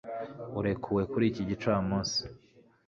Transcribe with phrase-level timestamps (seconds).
[0.59, 2.17] Urekuwe kuri iki gicamunsi